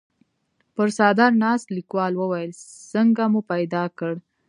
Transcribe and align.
پر 0.75 0.87
څادر 0.97 1.31
ناست 1.43 1.65
کليوال 1.69 2.13
وويل: 2.17 2.51
څنګه 2.91 3.23
مو 3.31 3.41
پيدا 3.51 3.83
کړ؟ 3.97 4.13